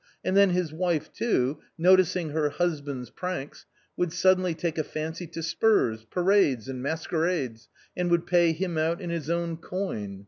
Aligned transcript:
And 0.25 0.35
then 0.35 0.49
his 0.49 0.73
wife 0.73 1.13
too, 1.13 1.59
noticing 1.77 2.31
her 2.31 2.49
husband's 2.49 3.11
pranks, 3.11 3.67
would 3.95 4.11
suddenly 4.11 4.55
take 4.55 4.79
a 4.79 4.83
fancy 4.83 5.27
to 5.27 5.43
spurs, 5.43 6.05
parades 6.09 6.67
and 6.67 6.81
masquerades, 6.81 7.69
and 7.95 8.09
would 8.09 8.25
pay 8.25 8.51
him 8.51 8.79
out 8.79 8.99
in 8.99 9.11
his 9.11 9.29
own 9.29 9.57
coin 9.57 10.19